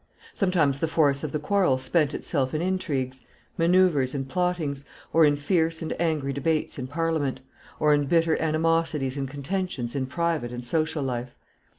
[0.33, 3.23] Sometimes the force of the quarrel spent itself in intrigues,
[3.55, 7.39] manoeuvres, and plottings, or in fierce and angry debates in Parliament,
[7.79, 11.35] or in bitter animosities and contentions in private and social life.